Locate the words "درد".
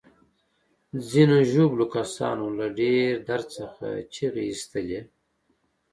3.29-3.47